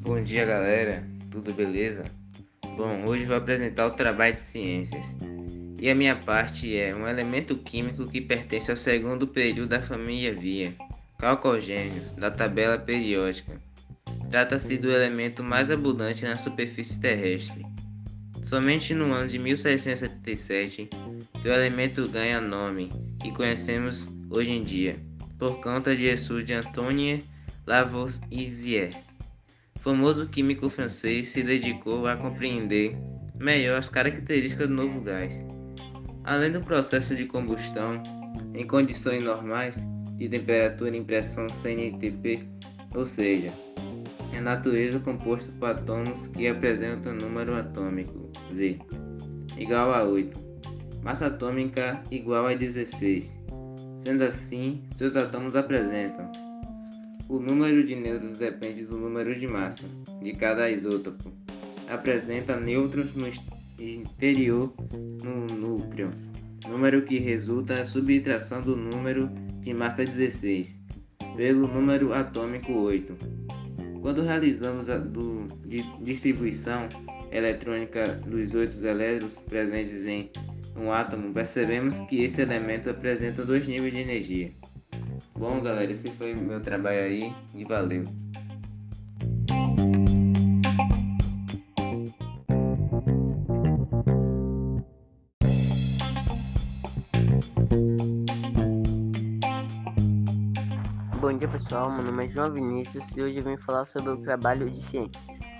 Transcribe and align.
Bom 0.00 0.22
dia, 0.22 0.44
galera. 0.44 1.04
Tudo 1.32 1.52
beleza? 1.52 2.04
Bom, 2.76 3.06
hoje 3.06 3.24
vou 3.24 3.34
apresentar 3.34 3.88
o 3.88 3.90
trabalho 3.90 4.34
de 4.34 4.40
ciências. 4.40 5.04
E 5.80 5.90
a 5.90 5.96
minha 5.96 6.14
parte 6.14 6.76
é 6.76 6.94
um 6.94 7.08
elemento 7.08 7.56
químico 7.56 8.08
que 8.08 8.20
pertence 8.20 8.70
ao 8.70 8.76
segundo 8.76 9.26
período 9.26 9.70
da 9.70 9.82
família 9.82 10.32
Via, 10.32 10.72
calcogênios, 11.18 12.12
da 12.12 12.30
tabela 12.30 12.78
periódica. 12.78 13.60
Trata-se 14.30 14.78
do 14.78 14.92
elemento 14.92 15.42
mais 15.42 15.72
abundante 15.72 16.24
na 16.24 16.38
superfície 16.38 17.00
terrestre. 17.00 17.66
Somente 18.44 18.94
no 18.94 19.12
ano 19.12 19.28
de 19.28 19.40
1677 19.40 20.88
que 21.42 21.48
o 21.48 21.52
elemento 21.52 22.08
ganha 22.08 22.40
nome 22.40 22.90
que 23.20 23.32
conhecemos 23.32 24.08
hoje 24.30 24.50
em 24.52 24.62
dia, 24.62 24.96
por 25.42 25.60
conta 25.60 25.96
de 25.96 26.02
Jesus 26.02 26.44
de 26.44 26.54
Antoine 26.54 27.24
Lavoisier. 27.66 28.90
famoso 29.80 30.28
químico 30.28 30.70
francês 30.70 31.30
se 31.30 31.42
dedicou 31.42 32.06
a 32.06 32.14
compreender 32.14 32.96
melhor 33.40 33.76
as 33.76 33.88
características 33.88 34.68
do 34.68 34.74
novo 34.74 35.00
gás. 35.00 35.42
Além 36.22 36.52
do 36.52 36.60
processo 36.60 37.16
de 37.16 37.26
combustão, 37.26 38.00
em 38.54 38.64
condições 38.64 39.24
normais 39.24 39.84
de 40.16 40.28
temperatura 40.28 40.96
e 40.96 41.02
pressão 41.02 41.48
CNTP, 41.48 42.46
ou 42.94 43.04
seja, 43.04 43.52
é 44.32 44.40
natureza 44.40 45.00
composto 45.00 45.50
por 45.54 45.70
átomos 45.70 46.28
que 46.28 46.46
apresentam 46.46 47.14
número 47.14 47.56
atômico 47.56 48.30
Z 48.54 48.78
igual 49.58 49.92
a 49.92 50.04
8, 50.04 50.38
massa 51.02 51.26
atômica 51.26 52.00
igual 52.12 52.46
a 52.46 52.54
16. 52.54 53.42
Sendo 54.02 54.24
assim, 54.24 54.82
seus 54.96 55.14
átomos 55.14 55.54
apresentam 55.54 56.30
o 57.28 57.38
número 57.38 57.82
de 57.82 57.94
nêutrons 57.94 58.36
depende 58.36 58.84
do 58.84 58.98
número 58.98 59.34
de 59.38 59.46
massa 59.46 59.84
de 60.20 60.32
cada 60.32 60.70
isótopo. 60.70 61.32
Apresenta 61.88 62.58
nêutrons 62.58 63.14
no 63.14 63.26
interior 63.78 64.74
no 65.22 65.46
núcleo, 65.46 66.12
número 66.68 67.02
que 67.02 67.18
resulta 67.18 67.76
da 67.76 67.84
subtração 67.84 68.60
do 68.60 68.76
número 68.76 69.30
de 69.60 69.72
massa 69.72 70.04
16 70.04 70.78
pelo 71.36 71.66
número 71.66 72.12
atômico 72.12 72.72
8. 72.72 73.14
Quando 74.02 74.22
realizamos 74.22 74.90
a 74.90 74.98
do, 74.98 75.46
de 75.64 75.82
distribuição 76.02 76.88
eletrônica 77.30 78.20
dos 78.26 78.52
oito 78.52 78.84
elétrons 78.84 79.38
presentes 79.48 80.06
em 80.06 80.30
um 80.76 80.92
átomo, 80.92 81.32
percebemos 81.32 82.00
que 82.02 82.24
esse 82.24 82.42
elemento 82.42 82.90
apresenta 82.90 83.44
dois 83.44 83.66
níveis 83.68 83.92
de 83.92 84.00
energia. 84.00 84.52
Bom, 85.34 85.60
galera, 85.60 85.90
esse 85.90 86.10
foi 86.10 86.34
meu 86.34 86.60
trabalho 86.60 87.00
aí 87.00 87.34
e 87.54 87.64
valeu. 87.64 88.04
Bom 101.20 101.32
dia 101.38 101.48
pessoal, 101.48 101.90
meu 101.90 102.04
nome 102.04 102.24
é 102.24 102.28
João 102.28 102.50
Vinícius 102.50 103.10
e 103.16 103.22
hoje 103.22 103.38
eu 103.38 103.44
vim 103.44 103.56
falar 103.56 103.84
sobre 103.84 104.10
o 104.10 104.16
trabalho 104.18 104.68
de 104.70 104.82
ciências. 104.82 105.51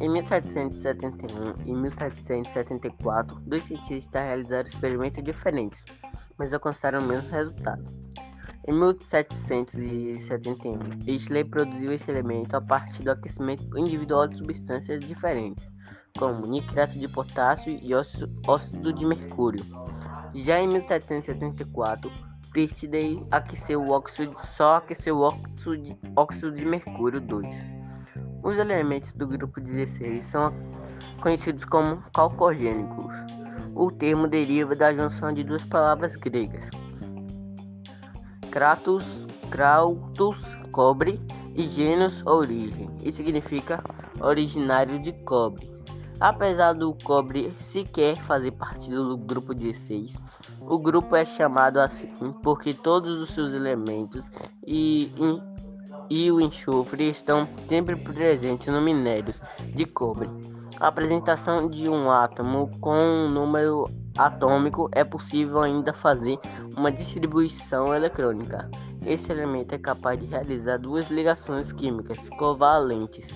Em 0.00 0.08
1771 0.08 1.54
e 1.66 1.74
1774, 1.74 3.38
dois 3.40 3.64
cientistas 3.64 4.22
realizaram 4.22 4.66
experimentos 4.66 5.22
diferentes, 5.22 5.84
mas 6.38 6.54
alcançaram 6.54 7.00
o 7.00 7.06
mesmo 7.06 7.30
resultado. 7.30 7.84
Em 8.66 8.72
1771, 8.72 10.78
Isley 11.06 11.44
produziu 11.44 11.92
esse 11.92 12.10
elemento 12.10 12.56
a 12.56 12.62
partir 12.62 13.02
do 13.02 13.10
aquecimento 13.10 13.78
individual 13.78 14.26
de 14.26 14.38
substâncias 14.38 15.00
diferentes, 15.00 15.68
como 16.18 16.46
nitrato 16.46 16.98
de 16.98 17.06
potássio 17.06 17.78
e 17.82 17.92
óxido 18.46 18.94
de 18.94 19.04
mercúrio. 19.04 19.62
Já 20.34 20.60
em 20.60 20.68
1774, 20.68 22.10
Priestley 22.50 23.22
aqueceu 23.30 23.82
o 23.82 23.90
óxido, 23.90 24.34
só 24.56 24.76
aqueceu 24.76 25.18
o 25.18 25.22
óxido 25.22 25.76
de, 25.76 25.98
óxido 26.16 26.52
de 26.52 26.64
mercúrio 26.64 27.20
2. 27.20 27.79
Os 28.42 28.58
elementos 28.58 29.12
do 29.12 29.26
grupo 29.26 29.60
16 29.60 30.24
são 30.24 30.52
conhecidos 31.20 31.64
como 31.64 32.02
calcogênicos. 32.12 33.14
O 33.74 33.90
termo 33.90 34.26
deriva 34.26 34.74
da 34.74 34.92
junção 34.94 35.32
de 35.32 35.44
duas 35.44 35.64
palavras 35.64 36.16
gregas, 36.16 36.70
kratos, 38.50 39.26
krautos, 39.50 40.42
cobre, 40.72 41.20
e 41.54 41.62
genus, 41.64 42.24
origem, 42.26 42.90
e 43.02 43.12
significa 43.12 43.82
originário 44.20 44.98
de 45.00 45.12
cobre. 45.24 45.70
Apesar 46.20 46.74
do 46.74 46.94
cobre 47.02 47.52
sequer 47.60 48.16
fazer 48.22 48.52
parte 48.52 48.90
do 48.90 49.16
grupo 49.16 49.54
16, 49.54 50.14
o 50.60 50.78
grupo 50.78 51.16
é 51.16 51.24
chamado 51.24 51.80
assim 51.80 52.32
porque 52.42 52.74
todos 52.74 53.20
os 53.20 53.30
seus 53.30 53.52
elementos 53.54 54.30
e, 54.66 55.10
e 56.08 56.30
o 56.30 56.40
enxofre 56.40 57.08
estão 57.08 57.48
sempre 57.68 57.96
presentes 57.96 58.68
no 58.68 58.80
minério 58.80 59.34
de 59.74 59.84
cobre. 59.84 60.28
A 60.78 60.88
apresentação 60.88 61.68
de 61.68 61.88
um 61.88 62.10
átomo 62.10 62.70
com 62.80 62.96
um 62.96 63.28
número 63.28 63.86
atômico 64.16 64.88
é 64.92 65.04
possível 65.04 65.60
ainda 65.60 65.92
fazer 65.92 66.38
uma 66.76 66.90
distribuição 66.90 67.94
eletrônica. 67.94 68.70
Esse 69.04 69.32
elemento 69.32 69.74
é 69.74 69.78
capaz 69.78 70.18
de 70.18 70.26
realizar 70.26 70.78
duas 70.78 71.08
ligações 71.08 71.72
químicas 71.72 72.28
covalentes 72.30 73.26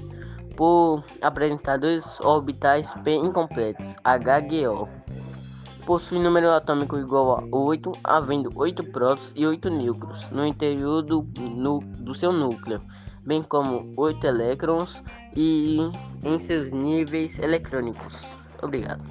por 0.57 1.05
apresentar 1.21 1.79
dois 1.79 2.19
orbitais 2.21 2.93
P 3.03 3.15
incompletos, 3.15 3.87
HGO. 4.05 4.89
Possui 5.87 6.19
número 6.19 6.51
atômico 6.51 6.99
igual 6.99 7.39
a 7.39 7.45
8, 7.55 7.93
havendo 8.03 8.51
8 8.55 8.85
prótons 8.85 9.33
e 9.37 9.47
8 9.47 9.69
núcleos 9.69 10.31
no 10.31 10.47
interior 10.47 11.03
do, 11.03 11.27
no, 11.39 11.81
do 11.81 12.15
seu 12.15 12.33
núcleo, 12.33 12.81
bem 13.23 13.43
como 13.43 13.93
8 13.95 14.27
elétrons 14.27 15.03
e 15.37 15.79
em 16.23 16.41
seus 16.41 16.73
níveis 16.73 17.39
eletrônicos. 17.39 18.15
Obrigado. 18.63 19.03